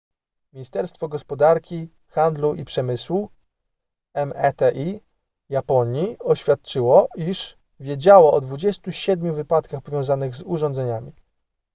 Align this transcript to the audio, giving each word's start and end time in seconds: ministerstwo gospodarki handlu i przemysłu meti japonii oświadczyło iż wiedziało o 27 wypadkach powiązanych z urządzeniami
ministerstwo 0.53 1.07
gospodarki 1.07 1.89
handlu 2.13 2.53
i 2.55 2.65
przemysłu 2.65 3.29
meti 4.15 4.99
japonii 5.49 6.19
oświadczyło 6.19 7.09
iż 7.15 7.57
wiedziało 7.79 8.33
o 8.33 8.41
27 8.41 9.33
wypadkach 9.33 9.81
powiązanych 9.81 10.35
z 10.35 10.41
urządzeniami 10.43 11.11